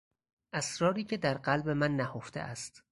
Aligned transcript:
اسراری 0.53 1.03
که 1.03 1.17
در 1.17 1.33
قلب 1.37 1.69
من 1.69 1.95
نهفته 1.95 2.39
است 2.39 2.79